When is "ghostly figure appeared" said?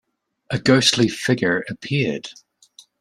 0.57-2.29